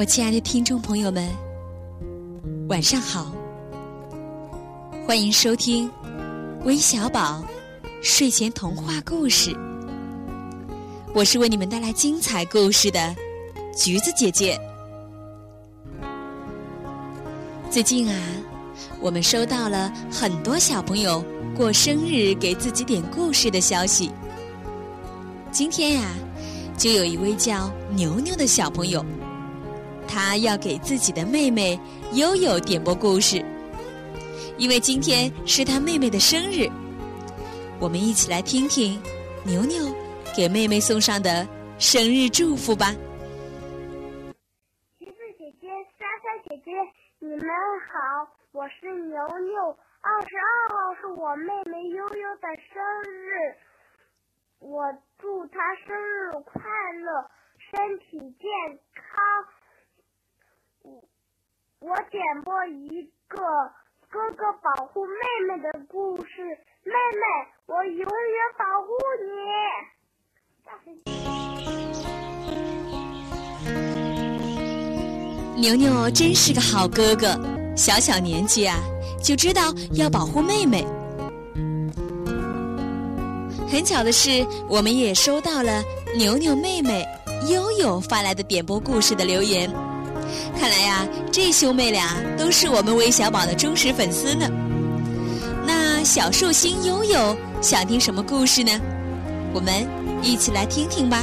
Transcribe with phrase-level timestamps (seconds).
[0.00, 1.28] 我亲爱的听众朋友们，
[2.70, 3.30] 晚上好！
[5.06, 5.90] 欢迎收听
[6.64, 7.44] 微小宝
[8.00, 9.54] 睡前童话故事。
[11.14, 13.14] 我是为你们带来精彩故事的
[13.76, 14.58] 橘子姐姐。
[17.70, 18.18] 最近啊，
[19.02, 21.22] 我们收到了很多小朋友
[21.54, 24.10] 过生日给自己点故事的消息。
[25.52, 26.08] 今天呀，
[26.78, 29.04] 就有一位叫牛牛的小朋友，
[30.10, 31.78] 他要给自己的妹妹
[32.14, 33.36] 悠悠点播故事，
[34.58, 36.68] 因为今天是他妹妹的生日。
[37.78, 39.00] 我们一起来听听
[39.46, 39.86] 牛牛
[40.34, 41.46] 给妹妹送上的
[41.78, 42.92] 生日祝福吧。
[44.98, 46.72] 橘子姐姐、莎莎姐姐，
[47.20, 47.46] 你们
[47.86, 49.78] 好，我是牛牛。
[50.02, 53.54] 二十二号是我妹妹悠悠的生日，
[54.58, 56.60] 我祝她生日快
[57.04, 57.30] 乐，
[57.70, 58.50] 身体健
[58.92, 59.14] 康。
[60.82, 63.38] 我点播一个
[64.08, 65.12] 哥哥保护妹
[65.48, 66.42] 妹的故事，
[66.84, 67.22] 妹妹，
[67.66, 68.06] 我永远
[68.58, 68.88] 保护
[69.24, 69.30] 你。
[75.60, 77.38] 牛牛真是个好哥哥，
[77.76, 78.78] 小小年纪啊
[79.22, 80.86] 就知道要保护妹妹。
[83.68, 85.82] 很巧的是，我们也收到了
[86.16, 87.06] 牛牛妹妹
[87.48, 89.70] 悠悠发来的点播故事的留言。
[90.58, 92.02] 看来呀，这兄妹俩
[92.36, 94.46] 都是我们微小宝的忠实粉丝呢。
[95.66, 98.70] 那小寿星悠悠想听什么故事呢？
[99.52, 99.72] 我们
[100.22, 101.18] 一起来听听吧。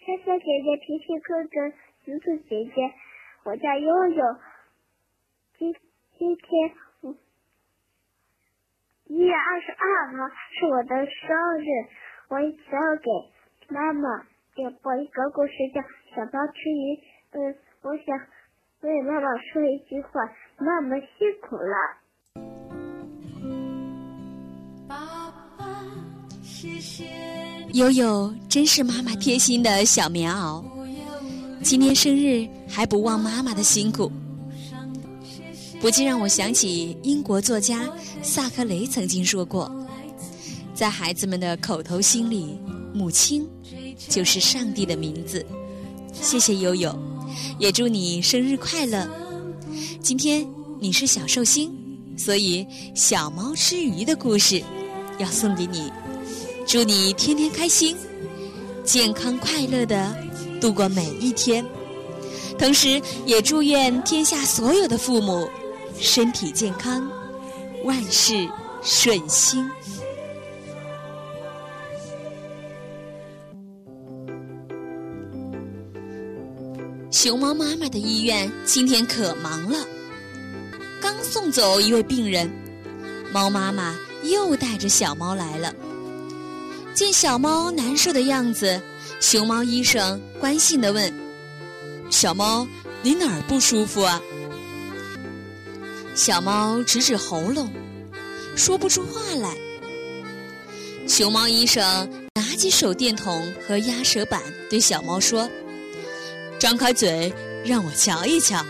[0.00, 1.70] 莎莎姐姐、皮皮哥哥、
[2.04, 2.92] 橘子姐姐，
[3.44, 4.24] 我叫悠悠。
[5.58, 5.74] 今
[6.18, 6.74] 今天
[9.06, 11.68] 一月二十二号是我的生日，
[12.28, 13.10] 我想要给
[13.68, 15.80] 妈妈点播一个故事，叫
[16.14, 16.96] 《小猫吃鱼》。
[17.32, 17.54] 嗯，
[17.84, 18.16] 我想
[18.82, 20.20] 为妈妈说一句话：
[20.56, 21.08] 妈妈辛
[21.42, 21.74] 苦了。
[27.72, 30.64] 悠悠真是妈妈贴心的小棉袄，
[31.64, 34.12] 今天生日还不忘妈妈的辛苦，
[35.80, 37.90] 不禁让我想起英国作家
[38.22, 39.68] 萨克雷曾经说过，
[40.72, 42.60] 在孩子们的口头心里，
[42.94, 43.44] 母亲
[43.98, 45.44] 就是上帝的名字。
[46.12, 46.96] 谢谢悠悠，
[47.58, 49.08] 也祝你生日快乐。
[50.00, 50.46] 今天
[50.78, 51.70] 你是小寿星，
[52.16, 54.62] 所以小猫吃鱼的故事
[55.18, 55.90] 要送给你。
[56.66, 57.96] 祝你天天开心，
[58.84, 60.16] 健康快乐的
[60.60, 61.64] 度过每一天，
[62.58, 65.48] 同时也祝愿天下所有的父母
[65.98, 67.06] 身体健康，
[67.84, 68.48] 万事
[68.82, 69.68] 顺心。
[77.12, 79.86] 熊猫妈妈的医院今天可忙了，
[80.98, 82.50] 刚送走一位病人，
[83.30, 85.74] 猫妈妈又带着小猫来了。
[86.94, 88.80] 见小猫难受的样子，
[89.20, 91.12] 熊猫医生关心地问
[92.08, 92.66] ：“小猫，
[93.02, 94.18] 你哪儿不舒服啊？”
[96.16, 97.70] 小猫指指喉咙，
[98.56, 99.54] 说不出话来。
[101.06, 105.48] 熊猫医生拿起手电筒和压舌板，对小猫说
[106.62, 107.34] ：“张开嘴，
[107.64, 108.64] 让我瞧一瞧。”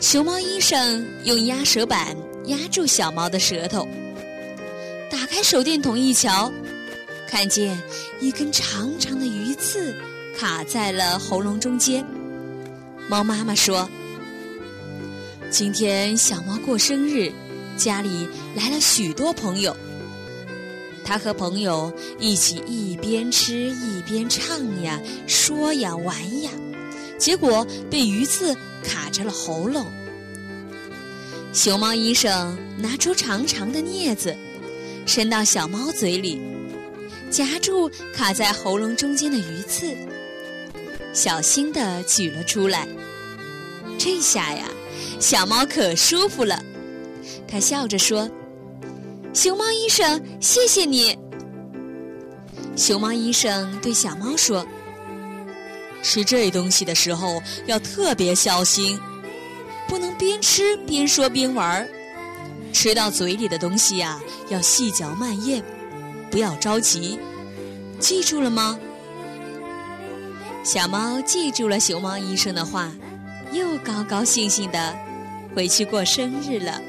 [0.00, 3.86] 熊猫医生用压舌板压住小猫的舌头。
[5.10, 6.50] 打开手电筒一瞧，
[7.28, 7.78] 看见
[8.20, 9.94] 一根长长的鱼刺
[10.34, 12.02] 卡在了喉咙中间。
[13.06, 13.86] 猫妈妈说
[15.52, 17.30] ：“今天小猫过生日，
[17.76, 19.76] 家里来了许多朋友。
[21.04, 26.50] 它和朋友一起一边吃一边唱呀、说呀、玩呀，
[27.18, 29.86] 结果被鱼刺卡着了喉咙。
[31.52, 34.36] 熊猫医生拿出长长的镊子。”
[35.06, 36.40] 伸到小猫嘴里，
[37.30, 39.96] 夹住卡在喉咙中间的鱼刺，
[41.12, 42.86] 小心地取了出来。
[43.98, 44.68] 这下呀，
[45.18, 46.62] 小猫可舒服了。
[47.48, 48.30] 它笑着说
[49.32, 51.18] ：“熊猫医生，谢谢你。”
[52.76, 54.66] 熊猫医生对小猫说
[56.02, 58.98] ：“吃这东西的时候要特别小心，
[59.86, 61.88] 不能边吃边说边玩儿。”
[62.72, 65.62] 吃到嘴里的东西呀，要细嚼慢咽，
[66.30, 67.18] 不要着急，
[67.98, 68.78] 记住了吗？
[70.62, 72.92] 小猫记住了熊猫医生的话，
[73.52, 74.96] 又高高兴兴的
[75.54, 76.80] 回去过生日了。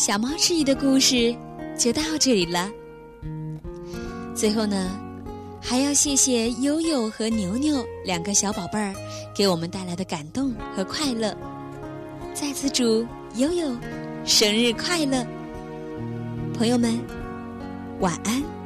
[0.00, 1.36] 小猫吃鱼的故事
[1.78, 2.70] 就到这里了。
[4.34, 4.98] 最后呢，
[5.60, 8.94] 还要谢谢悠悠和牛牛两个小宝贝儿
[9.36, 11.36] 给我们带来的感动和快乐。
[12.32, 13.06] 再次祝
[13.36, 13.76] 悠悠
[14.24, 15.22] 生日快乐，
[16.54, 16.98] 朋友们，
[17.98, 18.59] 晚安。